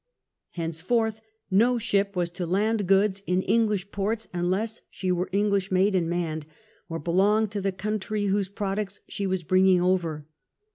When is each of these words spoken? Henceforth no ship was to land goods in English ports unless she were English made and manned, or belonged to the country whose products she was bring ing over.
Henceforth 0.53 1.21
no 1.51 1.77
ship 1.77 2.15
was 2.15 2.31
to 2.31 2.47
land 2.47 2.87
goods 2.87 3.21
in 3.27 3.43
English 3.43 3.91
ports 3.91 4.27
unless 4.33 4.81
she 4.89 5.11
were 5.11 5.29
English 5.31 5.69
made 5.71 5.93
and 5.93 6.09
manned, 6.09 6.47
or 6.89 6.97
belonged 6.97 7.51
to 7.51 7.61
the 7.61 7.71
country 7.71 8.25
whose 8.25 8.49
products 8.49 9.01
she 9.07 9.27
was 9.27 9.43
bring 9.43 9.67
ing 9.67 9.79
over. 9.83 10.25